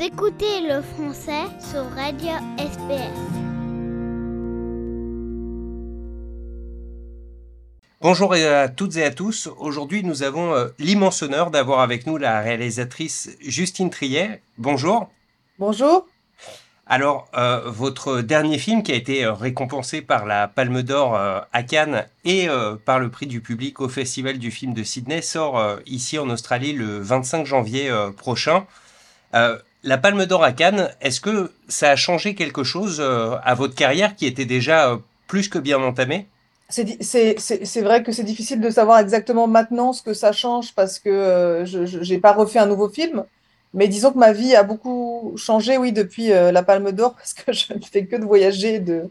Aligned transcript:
Vous 0.00 0.06
écoutez 0.06 0.62
le 0.62 0.80
français 0.80 1.44
sur 1.60 1.84
Radio 1.90 2.30
SPS. 2.56 3.12
Bonjour 8.00 8.32
à 8.32 8.68
toutes 8.70 8.96
et 8.96 9.04
à 9.04 9.10
tous. 9.10 9.50
Aujourd'hui, 9.58 10.02
nous 10.02 10.22
avons 10.22 10.54
euh, 10.54 10.68
l'immense 10.78 11.22
honneur 11.22 11.50
d'avoir 11.50 11.80
avec 11.80 12.06
nous 12.06 12.16
la 12.16 12.40
réalisatrice 12.40 13.36
Justine 13.42 13.90
Triet. 13.90 14.40
Bonjour. 14.56 15.10
Bonjour. 15.58 16.06
Alors, 16.86 17.28
euh, 17.36 17.60
votre 17.66 18.22
dernier 18.22 18.56
film 18.56 18.82
qui 18.82 18.92
a 18.92 18.96
été 18.96 19.26
euh, 19.26 19.34
récompensé 19.34 20.00
par 20.00 20.24
la 20.24 20.48
Palme 20.48 20.82
d'Or 20.82 21.14
à 21.52 21.62
Cannes 21.62 22.06
et 22.24 22.48
par 22.86 23.00
le 23.00 23.10
prix 23.10 23.26
du 23.26 23.42
public 23.42 23.80
au 23.82 23.88
Festival 23.90 24.38
du 24.38 24.50
film 24.50 24.72
de 24.72 24.82
Sydney 24.82 25.20
sort 25.20 25.78
ici 25.84 26.18
en 26.18 26.30
Australie 26.30 26.72
le 26.72 27.00
25 27.00 27.44
janvier 27.44 27.92
prochain. 28.16 28.64
La 29.82 29.98
Palme 29.98 30.26
d'Or 30.26 30.44
à 30.44 30.52
Cannes, 30.52 30.90
est-ce 31.00 31.20
que 31.20 31.52
ça 31.68 31.90
a 31.90 31.96
changé 31.96 32.34
quelque 32.34 32.64
chose 32.64 33.00
à 33.00 33.54
votre 33.54 33.74
carrière 33.74 34.14
qui 34.14 34.26
était 34.26 34.44
déjà 34.44 34.98
plus 35.26 35.48
que 35.48 35.58
bien 35.58 35.80
entamée? 35.82 36.26
C'est 36.70 37.80
vrai 37.82 38.02
que 38.02 38.12
c'est 38.12 38.22
difficile 38.22 38.60
de 38.60 38.70
savoir 38.70 39.00
exactement 39.00 39.46
maintenant 39.48 39.92
ce 39.92 40.02
que 40.02 40.14
ça 40.14 40.32
change 40.32 40.72
parce 40.74 40.98
que 40.98 41.10
euh, 41.10 41.64
je 41.66 42.12
n'ai 42.12 42.18
pas 42.18 42.32
refait 42.32 42.60
un 42.60 42.66
nouveau 42.66 42.88
film. 42.88 43.24
Mais 43.74 43.88
disons 43.88 44.12
que 44.12 44.18
ma 44.18 44.32
vie 44.32 44.54
a 44.56 44.64
beaucoup 44.64 45.32
changé, 45.36 45.78
oui, 45.78 45.92
depuis 45.92 46.32
euh, 46.32 46.50
la 46.50 46.62
Palme 46.62 46.90
d'Or, 46.92 47.14
parce 47.16 47.34
que 47.34 47.52
je 47.52 47.72
ne 47.74 47.80
fais 47.80 48.06
que 48.06 48.16
de 48.16 48.24
voyager, 48.24 48.78
de 48.80 49.10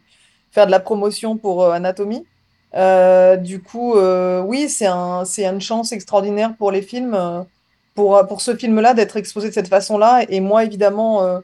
faire 0.51 0.65
de 0.65 0.71
la 0.71 0.79
promotion 0.79 1.37
pour 1.37 1.63
euh, 1.63 1.71
Anatomie. 1.71 2.25
du 3.41 3.61
coup, 3.61 3.95
oui, 4.45 4.69
c'est 4.69 4.87
un, 4.87 5.23
une 5.23 5.61
chance 5.61 5.91
extraordinaire 5.91 6.55
pour 6.57 6.71
les 6.71 6.81
films, 6.81 7.45
pour, 7.99 8.25
pour 8.27 8.39
ce 8.39 8.55
film-là, 8.55 8.93
d'être 8.93 9.17
exposé 9.17 9.49
de 9.49 9.53
cette 9.53 9.67
façon-là. 9.67 10.23
Et 10.29 10.39
moi, 10.39 10.63
évidemment, 10.63 11.41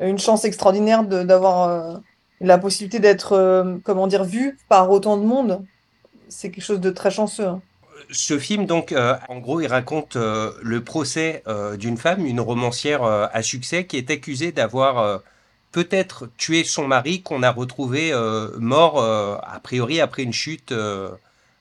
une 0.00 0.18
chance 0.18 0.44
extraordinaire 0.44 1.04
d'avoir 1.04 2.00
la 2.42 2.58
possibilité 2.58 2.98
d'être, 2.98 3.32
euh, 3.32 3.76
comment 3.84 4.06
dire, 4.06 4.24
vu 4.24 4.58
par 4.68 4.90
autant 4.90 5.16
de 5.16 5.24
monde, 5.24 5.64
c'est 6.28 6.50
quelque 6.50 6.64
chose 6.64 6.80
de 6.80 6.90
très 6.90 7.10
chanceux. 7.10 7.46
Hein. 7.46 7.62
Ce 8.10 8.38
film, 8.38 8.66
donc, 8.66 8.90
euh, 8.92 9.14
en 9.28 9.38
gros, 9.38 9.60
il 9.60 9.68
raconte 9.68 10.16
euh, 10.16 10.50
le 10.60 10.82
procès 10.82 11.44
d'une 11.78 11.96
femme, 11.96 12.26
une 12.26 12.40
romancière 12.40 13.04
à 13.04 13.42
succès, 13.42 13.86
qui 13.86 13.96
est 13.96 14.10
accusée 14.10 14.50
d'avoir 14.50 15.20
peut-être 15.70 16.28
tué 16.36 16.64
son 16.64 16.86
mari, 16.86 17.22
qu'on 17.22 17.42
a 17.42 17.50
retrouvé 17.50 18.12
mort, 18.58 19.00
a 19.00 19.60
priori, 19.62 20.00
après 20.00 20.24
une 20.24 20.32
chute 20.32 20.74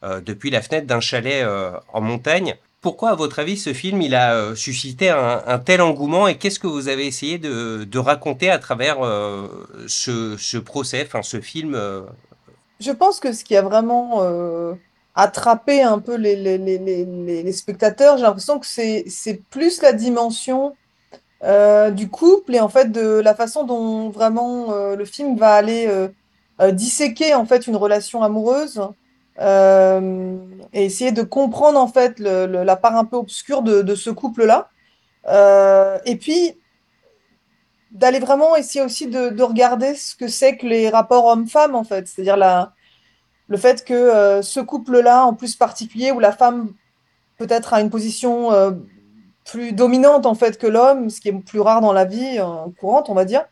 depuis 0.04 0.50
la 0.50 0.62
fenêtre 0.62 0.88
d'un 0.88 1.00
chalet 1.00 1.46
en 1.94 2.02
montagne. 2.02 2.56
Pourquoi, 2.82 3.12
à 3.12 3.16
votre 3.16 3.38
avis, 3.38 3.58
ce 3.58 3.74
film 3.74 4.02
il 4.02 4.16
a 4.16 4.34
euh, 4.34 4.56
suscité 4.56 5.10
un, 5.10 5.60
tel 5.60 5.82
engouement 5.84 6.28
et 6.28 6.40
qu'est-ce 6.40 6.60
que 6.60 6.66
vous 6.66 6.88
avez 6.88 7.06
essayé 7.06 7.38
de, 7.38 7.98
raconter 8.00 8.50
à 8.50 8.58
travers 8.58 9.06
euh, 9.06 9.48
ce, 9.88 10.58
procès, 10.58 11.04
enfin 11.06 11.22
ce 11.22 11.40
film 11.40 11.76
euh? 11.76 12.02
Je 12.80 12.92
pense 12.92 13.20
que 13.20 13.34
ce 13.34 13.44
qui 13.44 13.56
a 13.56 13.62
vraiment 13.62 14.24
attrapé 15.14 15.84
un 15.84 16.00
peu 16.00 16.16
les, 16.16 17.52
spectateurs, 17.52 18.18
j'ai 18.18 18.24
l'impression 18.24 18.58
que 18.58 18.66
c'est 18.66 19.42
plus 19.52 19.84
la 19.84 19.94
dimension 19.94 20.76
du 21.92 22.10
couple 22.10 22.56
et 22.56 22.60
en 22.60 22.70
fait 22.70 22.92
de 22.92 23.20
la 23.20 23.36
façon 23.36 23.64
dont 23.64 24.10
vraiment 24.10 24.74
le 24.96 25.06
film 25.06 25.38
va 25.38 25.54
aller 25.54 25.88
disséquer 26.72 27.36
en 27.36 27.46
fait 27.46 27.68
une 27.68 27.76
relation 27.76 28.24
amoureuse 28.24 28.82
euh, 29.42 30.38
et 30.72 30.86
essayer 30.86 31.12
de 31.12 31.24
comprendre 31.24 31.80
en 31.80 31.88
fait 31.88 32.20
la 32.20 32.76
part 32.76 32.96
un 32.96 33.06
peu 33.06 33.18
obscure 33.18 33.62
de, 33.64 33.96
ce 33.96 34.10
couple-là. 34.10 34.70
Euh, 35.28 35.98
et 36.06 36.16
puis 36.16 36.58
d'aller 37.92 38.20
vraiment 38.20 38.56
essayer 38.56 38.84
aussi 38.84 39.08
de, 39.08 39.42
regarder 39.42 39.96
ce 39.96 40.16
que 40.16 40.28
c'est 40.28 40.58
que 40.58 40.66
les 40.66 40.90
rapports 40.90 41.26
hommes-femmes 41.26 41.76
en 41.76 41.84
fait, 41.84 42.08
c'est-à-dire 42.08 42.38
la, 42.38 42.74
le 43.48 43.58
fait 43.58 43.84
que 43.84 43.94
euh, 43.94 44.42
ce 44.42 44.60
couple-là, 44.60 45.26
en 45.26 45.34
plus 45.34 45.56
particulier, 45.56 46.12
où 46.12 46.20
la 46.20 46.32
femme 46.32 46.74
peut-être 47.38 47.74
a 47.74 47.82
une 47.82 47.90
position 47.90 48.52
plus 49.46 49.74
dominante 49.74 50.28
en 50.28 50.36
fait 50.36 50.60
que 50.60 50.68
l'homme, 50.68 51.10
ce 51.10 51.20
qui 51.20 51.30
est 51.30 51.34
plus 51.34 51.60
rare 51.60 51.82
dans 51.82 51.94
la 51.94 52.06
vie 52.06 52.40
courante, 52.80 53.10
on 53.10 53.16
va 53.16 53.26
dire. 53.26 53.44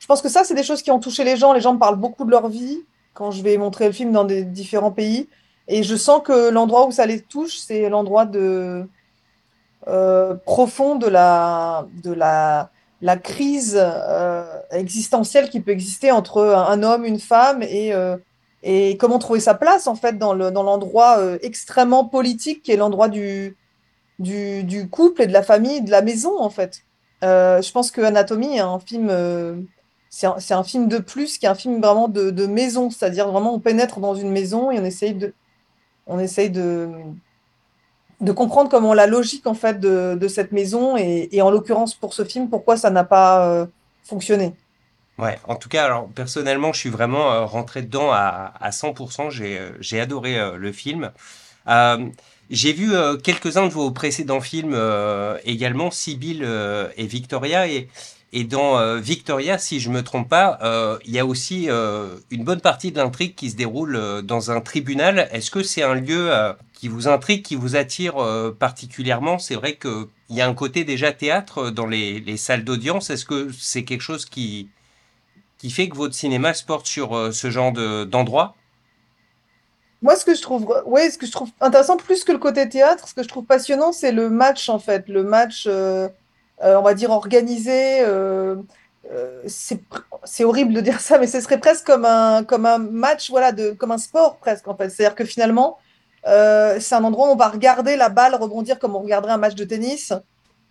Je 0.00 0.06
pense 0.06 0.20
que 0.20 0.28
ça, 0.28 0.44
c'est 0.44 0.54
des 0.54 0.64
choses 0.64 0.82
qui 0.82 0.90
ont 0.90 0.98
touché 0.98 1.22
les 1.24 1.36
gens. 1.36 1.52
Les 1.52 1.60
gens 1.60 1.76
parlent 1.76 1.96
beaucoup 1.96 2.24
de 2.24 2.30
leur 2.30 2.48
vie 2.48 2.84
quand 3.16 3.30
je 3.30 3.42
vais 3.42 3.56
montrer 3.56 3.86
le 3.86 3.92
film 3.92 4.12
dans 4.12 4.24
des 4.24 4.44
différents 4.44 4.92
pays. 4.92 5.28
Et 5.68 5.82
je 5.82 5.96
sens 5.96 6.20
que 6.22 6.50
l'endroit 6.50 6.86
où 6.86 6.92
ça 6.92 7.06
les 7.06 7.20
touche, 7.20 7.56
c'est 7.56 7.88
l'endroit 7.88 8.26
de 8.26 8.86
euh, 9.88 10.34
profond 10.34 10.96
de 10.96 11.08
la, 11.08 11.86
de 12.04 12.12
la, 12.12 12.70
la 13.00 13.16
crise 13.16 13.76
euh, 13.80 14.44
existentielle 14.70 15.48
qui 15.48 15.60
peut 15.60 15.72
exister 15.72 16.12
entre 16.12 16.42
un, 16.42 16.82
homme, 16.82 17.04
une 17.04 17.18
femme, 17.18 17.62
et, 17.62 17.94
euh, 17.94 18.16
et 18.62 18.96
comment 18.96 19.18
trouver 19.18 19.40
sa 19.40 19.54
place 19.54 19.86
en 19.86 19.94
fait 19.94 20.18
dans 20.18 20.34
l'endroit 20.34 21.16
dans 21.18 21.38
extrêmement 21.40 22.04
politique 22.04 22.62
qui 22.62 22.72
est 22.72 22.76
l'endroit 22.76 23.08
du, 23.08 23.56
du, 24.18 24.88
couple 24.90 25.22
et 25.22 25.26
de 25.26 25.32
la 25.32 25.42
famille, 25.42 25.82
de 25.82 25.90
la 25.90 26.02
maison 26.02 26.38
en 26.40 26.50
fait. 26.50 26.82
je 27.22 27.72
pense 27.72 27.90
que 27.90 28.00
Anatomie 28.02 28.56
est 28.56 28.60
un 28.60 28.78
film 28.80 29.08
c'est 30.16 30.54
un, 30.54 30.64
film 30.64 30.88
de 30.88 30.96
plus 30.96 31.36
qui 31.36 31.44
est 31.44 31.48
un 31.48 31.54
film 31.54 31.78
vraiment 31.78 32.08
de, 32.08 32.46
maison, 32.46 32.88
c'est-à-dire 32.90 33.28
vraiment 33.30 33.54
on 33.54 33.60
pénètre 33.60 34.00
dans 34.00 34.14
une 34.14 34.30
maison 34.30 34.70
et 34.70 34.80
on 34.80 36.18
essaye 36.18 36.50
de, 36.50 36.90
comprendre 38.34 38.70
comment 38.70 38.94
la 38.94 39.06
logique 39.06 39.46
en 39.46 39.52
fait 39.52 39.78
de, 39.78 40.28
cette 40.28 40.52
maison 40.52 40.96
et, 40.96 41.42
en 41.42 41.50
l'occurrence 41.50 41.94
pour 41.94 42.14
ce 42.14 42.24
film, 42.24 42.48
pourquoi 42.48 42.78
ça 42.78 42.88
n'a 42.88 43.04
pas 43.04 43.46
euh, 43.46 43.66
fonctionné. 44.04 44.54
Ouais, 45.18 45.38
en 45.44 45.56
tout 45.56 45.68
cas, 45.68 45.84
alors 45.84 46.08
personnellement, 46.08 46.72
je 46.72 46.78
suis 46.78 46.90
vraiment 46.90 47.32
euh, 47.32 47.44
rentré 47.44 47.82
dedans 47.82 48.10
à, 48.10 48.54
à 48.58 48.70
100%. 48.70 49.38
Euh, 49.40 49.72
j'ai 49.80 50.00
adoré 50.00 50.38
le 50.56 50.72
film. 50.72 51.10
j'ai 52.48 52.72
vu 52.72 52.90
quelques-uns 53.22 53.66
de 53.66 53.72
vos 53.72 53.90
précédents 53.90 54.40
films 54.40 54.78
également, 55.44 55.90
Sibyl 55.90 56.42
et 56.96 57.06
Victoria, 57.06 57.68
et 57.68 57.90
et 58.32 58.44
dans 58.44 58.78
euh, 58.78 58.98
Victoria, 58.98 59.56
si 59.56 59.78
je 59.78 59.88
me 59.88 60.02
trompe 60.02 60.28
pas, 60.28 60.58
euh, 60.62 60.98
il 61.04 61.12
y 61.12 61.18
a 61.18 61.24
aussi 61.24 61.70
euh, 61.70 62.16
une 62.30 62.44
bonne 62.44 62.60
partie 62.60 62.90
de 62.90 62.96
l'intrigue 62.96 63.34
qui 63.34 63.50
se 63.50 63.56
déroule 63.56 64.22
dans 64.22 64.50
un 64.50 64.60
tribunal. 64.60 65.28
Est-ce 65.32 65.50
que 65.50 65.62
c'est 65.62 65.82
un 65.82 65.94
lieu 65.94 66.30
qui 66.72 66.88
vous 66.88 67.08
intrigue, 67.08 67.42
qui 67.42 67.54
vous 67.54 67.76
attire 67.76 68.16
particulièrement? 68.58 69.38
C'est 69.38 69.54
vrai 69.54 69.76
qu'il 69.76 70.06
y 70.30 70.40
a 70.40 70.48
un 70.48 70.54
côté 70.54 70.84
déjà 70.84 71.12
théâtre 71.12 71.70
dans 71.70 71.86
les, 71.86 72.36
salles 72.36 72.64
d'audience. 72.64 73.10
Est-ce 73.10 73.24
que 73.24 73.48
c'est 73.56 73.84
quelque 73.84 74.02
chose 74.02 74.24
qui, 74.26 74.68
qui 75.58 75.70
fait 75.70 75.88
que 75.88 75.96
votre 75.96 76.14
cinéma 76.14 76.52
se 76.52 76.64
porte 76.64 76.86
sur 76.86 77.32
ce 77.32 77.50
genre 77.50 77.72
d'endroit? 78.06 78.56
Moi, 80.02 80.16
ce 80.16 80.24
que 80.24 80.34
je 80.34 80.42
trouve, 80.42 80.66
ouais, 80.84 81.10
ce 81.10 81.16
que 81.16 81.26
je 81.26 81.32
trouve 81.32 81.50
intéressant, 81.60 81.96
plus 81.96 82.24
que 82.24 82.32
le 82.32 82.38
côté 82.38 82.68
théâtre, 82.68 83.08
ce 83.08 83.14
que 83.14 83.22
je 83.22 83.28
trouve 83.28 83.44
passionnant, 83.44 83.92
c'est 83.92 84.12
le 84.12 84.28
match 84.28 84.68
en 84.68 84.78
fait, 84.78 85.08
le 85.08 85.22
match 85.22 85.66
on 86.62 86.82
va 86.82 86.94
dire, 86.94 87.10
organisé. 87.10 88.00
Euh, 88.00 88.56
euh, 89.12 89.42
c'est 90.24 90.44
horrible 90.44 90.72
de 90.72 90.80
dire 90.80 91.00
ça, 91.00 91.18
mais 91.18 91.26
ce 91.26 91.40
serait 91.40 91.60
presque 91.60 91.86
comme 91.86 92.04
un, 92.04 92.78
match, 92.78 93.30
voilà, 93.30 93.52
de, 93.52 93.70
comme 93.70 93.92
un 93.92 93.98
sport 93.98 94.36
presque, 94.36 94.66
en 94.68 94.76
fait. 94.76 94.88
C'est-à-dire 94.88 95.14
que 95.14 95.24
finalement, 95.24 95.78
c'est 96.24 96.94
un 96.94 97.04
endroit 97.04 97.28
où 97.28 97.32
on 97.32 97.36
va 97.36 97.48
regarder 97.48 97.96
la 97.96 98.08
balle 98.08 98.34
rebondir 98.34 98.78
comme 98.80 98.96
on 98.96 99.00
regarderait 99.00 99.32
un 99.32 99.38
match 99.38 99.54
de 99.54 99.64
tennis. 99.64 100.12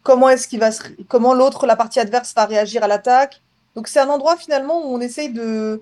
Comment 0.04 0.30
est-ce 0.30 0.48
qu'il 0.48 0.60
va 0.60 0.70
comment 1.08 1.34
l'autre, 1.34 1.66
la 1.66 1.76
partie 1.76 2.00
adverse, 2.00 2.34
va 2.36 2.46
réagir 2.46 2.84
à 2.84 2.88
l'attaque. 2.88 3.42
Donc 3.76 3.88
c'est 3.88 4.00
un 4.00 4.10
endroit 4.10 4.36
finalement 4.36 4.86
où 4.86 4.94
on 4.94 5.00
essaye 5.00 5.32
de, 5.32 5.82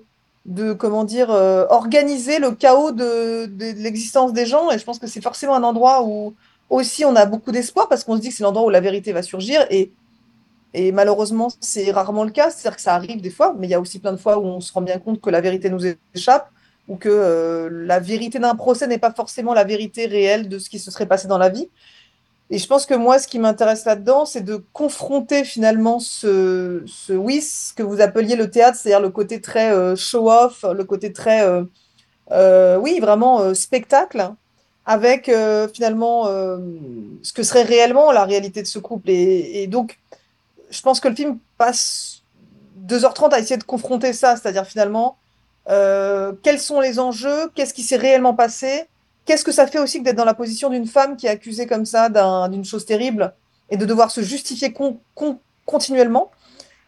comment 0.74 1.02
dire, 1.02 1.30
organiser 1.30 2.38
le 2.38 2.52
chaos 2.52 2.92
de 2.92 3.50
l'existence 3.82 4.32
des 4.32 4.46
gens. 4.46 4.70
Et 4.70 4.78
je 4.78 4.84
pense 4.84 5.00
que 5.00 5.08
c'est 5.08 5.22
forcément 5.22 5.56
un 5.56 5.64
endroit 5.64 6.04
où 6.04 6.34
aussi 6.74 7.04
on 7.04 7.14
a 7.16 7.26
beaucoup 7.26 7.52
d'espoir 7.52 7.88
parce 7.88 8.04
qu'on 8.04 8.16
se 8.16 8.20
dit 8.20 8.28
que 8.30 8.34
c'est 8.34 8.42
l'endroit 8.42 8.66
où 8.66 8.70
la 8.70 8.80
vérité 8.80 9.12
va 9.12 9.22
surgir 9.22 9.66
et, 9.70 9.92
malheureusement 10.92 11.48
c'est 11.60 11.90
rarement 11.92 12.24
le 12.24 12.32
cas, 12.32 12.50
c'est-à-dire 12.50 12.76
que 12.76 12.82
ça 12.82 12.94
arrive 12.94 13.20
des 13.20 13.30
fois, 13.30 13.54
mais 13.56 13.68
il 13.68 13.70
y 13.70 13.74
a 13.74 13.80
aussi 13.80 14.00
plein 14.00 14.12
de 14.12 14.16
fois 14.16 14.38
où 14.38 14.44
on 14.44 14.60
se 14.60 14.72
rend 14.72 14.82
bien 14.82 14.98
compte 14.98 15.20
que 15.20 15.30
la 15.30 15.40
vérité 15.40 15.70
nous 15.70 15.82
échappe 16.14 16.50
ou 16.88 16.96
que 16.96 17.08
euh, 17.08 17.68
la 17.70 18.00
vérité 18.00 18.38
d'un 18.38 18.54
procès 18.54 18.86
n'est 18.86 18.98
pas 18.98 19.12
forcément 19.12 19.54
la 19.54 19.64
vérité 19.64 20.06
réelle 20.06 20.48
de 20.48 20.58
ce 20.58 20.68
qui 20.68 20.78
se 20.78 20.90
serait 20.90 21.06
passé 21.06 21.28
dans 21.28 21.38
la 21.38 21.48
vie. 21.48 21.70
Et 22.50 22.58
je 22.58 22.66
pense 22.66 22.84
que 22.84 22.94
moi, 22.94 23.18
ce 23.18 23.26
qui 23.26 23.38
m'intéresse 23.38 23.86
là-dedans, 23.86 24.26
c'est 24.26 24.42
de 24.42 24.62
confronter 24.74 25.44
finalement 25.44 25.98
ce, 25.98 26.82
ce, 26.86 27.14
oui, 27.14 27.40
ce 27.40 27.72
que 27.72 27.82
vous 27.82 28.02
appeliez 28.02 28.36
le 28.36 28.50
théâtre, 28.50 28.76
c'est-à-dire 28.76 29.00
le 29.00 29.08
côté 29.08 29.40
très 29.40 29.72
euh, 29.72 29.96
show-off, 29.96 30.64
le 30.70 30.84
côté 30.84 31.12
très, 31.12 31.48
euh, 32.30 32.76
oui, 32.78 33.00
vraiment 33.00 33.54
spectacle, 33.54 34.34
avec 34.86 35.28
euh, 35.28 35.66
finalement 35.68 36.26
euh, 36.26 36.58
ce 37.22 37.32
que 37.32 37.42
serait 37.42 37.62
réellement 37.62 38.12
la 38.12 38.24
réalité 38.24 38.62
de 38.62 38.66
ce 38.66 38.78
couple. 38.78 39.10
Et, 39.10 39.66
donc, 39.66 39.98
je 40.70 40.80
pense 40.82 41.00
que 41.00 41.08
le 41.08 41.14
film 41.14 41.38
passe 41.56 42.22
2h30 42.86 43.32
à 43.32 43.38
essayer 43.38 43.56
de 43.56 43.64
confronter 43.64 44.12
ça, 44.12 44.36
c'est-à-dire 44.36 44.66
finalement, 44.66 45.16
euh, 45.70 46.32
quels 46.42 46.60
sont 46.60 46.80
les 46.80 46.98
enjeux, 46.98 47.50
qu'est-ce 47.54 47.72
qui 47.72 47.82
s'est 47.82 47.96
réellement 47.96 48.34
passé, 48.34 48.84
qu'est-ce 49.24 49.44
que 49.44 49.52
ça 49.52 49.66
fait 49.66 49.78
aussi 49.78 50.02
d'être 50.02 50.16
dans 50.16 50.26
la 50.26 50.34
position 50.34 50.68
d'une 50.68 50.86
femme 50.86 51.16
qui 51.16 51.26
est 51.26 51.30
accusée 51.30 51.66
comme 51.66 51.86
ça 51.86 52.10
d'une 52.48 52.64
chose 52.64 52.84
terrible 52.84 53.32
et 53.70 53.78
de 53.78 53.86
devoir 53.86 54.10
se 54.10 54.20
justifier 54.20 54.74
continuellement? 55.64 56.30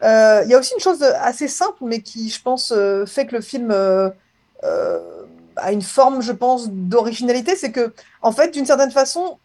Euh, 0.03 0.43
il 0.45 0.51
y 0.51 0.55
a 0.55 0.59
aussi 0.59 0.75
une 0.75 0.81
chose 0.81 1.03
assez 1.03 1.49
simple, 1.49 1.79
mais 1.81 2.03
qui, 2.03 2.29
je 2.29 2.43
pense, 2.43 2.75
euh, 2.77 3.07
fait 3.07 3.27
que 3.27 3.37
le 3.37 3.41
film 3.41 3.75
euh, 5.59 5.63
a 5.63 5.73
une 5.73 5.83
forme, 5.83 6.23
je 6.23 6.33
pense, 6.33 6.69
d'originalité, 6.71 7.57
c'est 7.57 7.73
que, 7.73 7.93
en 8.23 8.33
fait, 8.33 8.51
d'une 8.51 8.67
certaine 8.67 8.91
façon, 8.91 9.39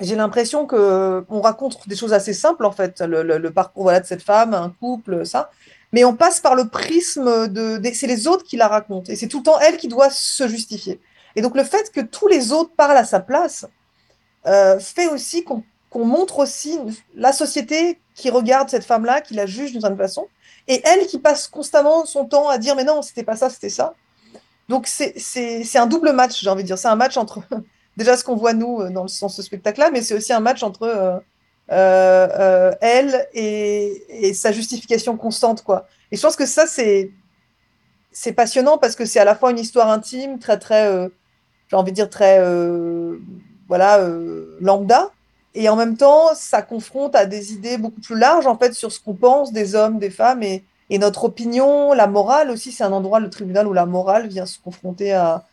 j'ai 0.00 0.14
l'impression 0.14 0.66
que 0.66 1.24
on 1.28 1.40
raconte 1.40 1.88
des 1.88 1.96
choses 1.96 2.12
assez 2.12 2.32
simples, 2.32 2.64
en 2.64 2.72
fait, 2.72 3.00
le, 3.00 3.50
parcours 3.50 3.84
voilà, 3.84 4.00
de 4.00 4.06
cette 4.06 4.22
femme, 4.22 4.54
un 4.54 4.70
couple, 4.80 5.26
ça, 5.26 5.50
mais 5.92 6.04
on 6.04 6.14
passe 6.14 6.40
par 6.40 6.54
le 6.54 6.68
prisme 6.68 7.48
de, 7.48 7.80
c'est 7.94 8.06
les 8.06 8.28
autres 8.28 8.44
qui 8.44 8.56
la 8.56 8.68
racontent, 8.68 9.10
et 9.10 9.16
c'est 9.16 9.28
tout 9.28 9.38
le 9.38 9.44
temps 9.44 9.58
elle 9.58 9.76
qui 9.76 9.88
doit 9.88 10.10
se 10.10 10.46
justifier. 10.46 11.00
Et 11.34 11.42
donc 11.42 11.56
le 11.56 11.64
fait 11.64 11.90
que 11.90 12.00
tous 12.00 12.28
les 12.28 12.52
autres 12.52 12.70
parlent 12.76 12.96
à 12.96 13.04
sa 13.04 13.20
place 13.20 13.66
fait 14.80 15.08
aussi 15.08 15.44
qu'on 15.44 15.62
qu'on 15.90 16.04
montre 16.04 16.38
aussi 16.38 16.78
la 17.14 17.32
société 17.32 17.98
qui 18.14 18.30
regarde 18.30 18.68
cette 18.68 18.84
femme-là, 18.84 19.20
qui 19.20 19.34
la 19.34 19.46
juge 19.46 19.72
d'une 19.72 19.80
certaine 19.80 19.98
façon, 19.98 20.28
et 20.66 20.82
elle 20.84 21.06
qui 21.06 21.18
passe 21.18 21.48
constamment 21.48 22.04
son 22.04 22.26
temps 22.26 22.48
à 22.48 22.58
dire 22.58 22.76
mais 22.76 22.84
non, 22.84 23.02
c'était 23.02 23.24
pas 23.24 23.36
ça, 23.36 23.48
c'était 23.48 23.70
ça. 23.70 23.94
Donc 24.68 24.86
c'est 24.86 25.78
un 25.78 25.86
double 25.86 26.12
match, 26.12 26.42
j'ai 26.42 26.50
envie 26.50 26.62
de 26.62 26.66
dire. 26.66 26.78
C'est 26.78 26.88
un 26.88 26.96
match 26.96 27.16
entre 27.16 27.40
déjà 27.96 28.16
ce 28.16 28.24
qu'on 28.24 28.36
voit 28.36 28.52
nous 28.52 28.80
euh, 28.80 28.90
dans, 28.90 29.08
ce 29.08 29.42
spectacle-là, 29.42 29.90
mais 29.90 30.02
c'est 30.02 30.14
aussi 30.14 30.32
un 30.32 30.40
match 30.40 30.62
entre 30.62 30.82
euh, 30.82 31.18
euh, 31.72 32.72
elle 32.80 33.26
et, 33.32 34.32
sa 34.34 34.52
justification 34.52 35.16
constante. 35.16 35.62
quoi. 35.62 35.86
Et 36.12 36.16
je 36.16 36.22
pense 36.22 36.36
que 36.36 36.46
ça, 36.46 36.66
c'est 36.66 37.10
c'est 38.10 38.32
passionnant 38.32 38.78
parce 38.78 38.96
que 38.96 39.04
c'est 39.04 39.20
à 39.20 39.24
la 39.24 39.34
fois 39.34 39.50
une 39.50 39.58
histoire 39.58 39.90
intime, 39.90 40.38
très, 40.38 40.58
très, 40.58 41.08
j'ai 41.68 41.76
envie 41.76 41.92
de 41.92 41.94
dire, 41.94 42.10
très, 42.10 42.42
voilà, 43.68 44.00
lambda, 44.60 45.12
et 45.54 45.68
en 45.68 45.76
même 45.76 45.96
temps, 45.96 46.34
ça 46.34 46.62
confronte 46.62 47.14
à 47.14 47.26
des 47.26 47.52
idées 47.52 47.78
beaucoup 47.78 48.00
plus 48.00 48.18
larges, 48.18 48.46
en 48.46 48.58
fait, 48.58 48.74
sur 48.74 48.90
ce 48.90 48.98
qu'on 48.98 49.14
pense 49.14 49.52
des 49.52 49.76
hommes, 49.76 49.98
des 49.98 50.10
femmes 50.10 50.42
et, 50.42 50.64
notre 50.96 51.24
opinion, 51.24 51.92
la 51.92 52.06
morale 52.06 52.50
aussi. 52.50 52.72
C'est 52.72 52.84
un 52.84 52.92
endroit, 52.92 53.20
le 53.20 53.28
tribunal, 53.28 53.66
où 53.66 53.74
la 53.74 53.84
morale 53.84 54.26
vient 54.28 54.46
se 54.46 54.58
confronter 54.58 55.12
à, 55.12 55.44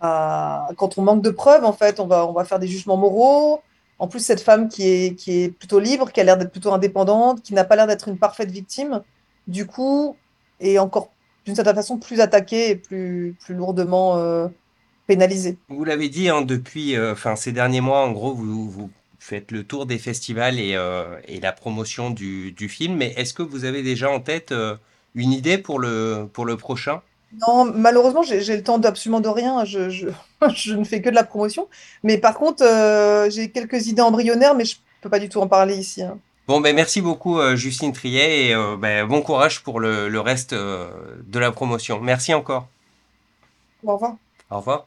quand 0.00 0.96
on 0.96 1.02
manque 1.02 1.22
de 1.22 1.30
preuves, 1.30 1.64
en 1.64 1.74
fait, 1.74 2.00
on 2.00 2.06
va, 2.06 2.26
on 2.26 2.32
va 2.32 2.44
faire 2.44 2.58
des 2.58 2.66
jugements 2.66 2.96
moraux. 2.96 3.60
En 3.98 4.08
plus, 4.08 4.20
cette 4.20 4.40
femme 4.40 4.68
qui 4.68 4.88
est, 4.88 5.14
qui 5.14 5.42
est 5.42 5.48
plutôt 5.50 5.78
libre, 5.78 6.10
qui 6.10 6.20
a 6.20 6.24
l'air 6.24 6.36
d'être 6.36 6.50
plutôt 6.50 6.72
indépendante, 6.72 7.42
qui 7.42 7.54
n'a 7.54 7.64
pas 7.64 7.76
l'air 7.76 7.86
d'être 7.86 8.08
une 8.08 8.18
parfaite 8.18 8.50
victime, 8.50 9.02
du 9.46 9.66
coup, 9.66 10.16
est 10.60 10.78
encore 10.78 11.10
d'une 11.44 11.54
certaine 11.54 11.74
façon 11.74 11.98
plus 11.98 12.20
attaquée 12.20 12.70
et 12.70 12.76
plus, 12.76 13.36
plus 13.44 13.54
lourdement 13.54 14.16
euh, 14.16 14.48
pénalisé. 15.06 15.58
Vous 15.68 15.84
l'avez 15.84 16.08
dit, 16.08 16.28
hein, 16.28 16.42
depuis 16.42 16.96
euh, 16.96 17.14
ces 17.36 17.52
derniers 17.52 17.82
mois, 17.82 18.00
en 18.00 18.12
gros, 18.12 18.34
vous, 18.34 18.68
vous 18.70 18.90
faites 19.24 19.50
le 19.52 19.64
tour 19.64 19.86
des 19.86 19.98
festivals 19.98 20.60
et, 20.60 20.74
euh, 20.74 21.18
et 21.26 21.40
la 21.40 21.52
promotion 21.52 22.10
du, 22.10 22.52
du, 22.52 22.68
film. 22.68 22.96
Mais 22.96 23.14
est-ce 23.16 23.32
que 23.32 23.42
vous 23.42 23.64
avez 23.64 23.82
déjà 23.82 24.10
en 24.10 24.20
tête 24.20 24.52
euh, 24.52 24.76
une 25.14 25.32
idée 25.32 25.56
pour 25.56 25.78
le, 25.78 26.28
pour 26.30 26.44
le 26.44 26.58
prochain? 26.58 27.00
Non, 27.48 27.64
malheureusement, 27.64 28.22
j'ai 28.22 28.56
le 28.56 28.62
temps 28.62 28.78
d'absolument 28.78 29.20
de 29.20 29.28
rien. 29.28 29.64
Je, 29.64 29.88
je, 29.88 30.08
je, 30.54 30.74
ne 30.74 30.84
fais 30.84 31.00
que 31.00 31.08
de 31.08 31.14
la 31.14 31.24
promotion. 31.24 31.68
Mais 32.02 32.18
par 32.18 32.34
contre, 32.34 32.62
j'ai 33.30 33.50
quelques 33.50 33.86
idées 33.86 34.02
embryonnaires, 34.02 34.54
mais 34.54 34.66
je 34.66 34.74
ne 34.74 34.80
peux 35.00 35.08
pas 35.08 35.18
du 35.18 35.30
tout 35.30 35.40
en 35.40 35.48
parler 35.48 35.76
ici. 35.76 36.02
Hein. 36.02 36.18
Bon, 36.46 36.60
ben 36.60 36.76
merci 36.76 37.00
beaucoup, 37.00 37.40
Justine 37.56 37.94
Triet, 37.94 38.50
et 38.50 38.54
ben, 38.78 39.06
bon 39.06 39.22
courage 39.22 39.62
pour 39.62 39.80
le, 39.80 40.10
le 40.10 40.20
reste 40.20 40.52
de 40.52 41.38
la 41.38 41.50
promotion. 41.50 41.98
Merci 42.00 42.34
encore. 42.34 42.68
Au 43.82 43.94
revoir. 43.94 44.16
Au 44.50 44.58
revoir. 44.58 44.86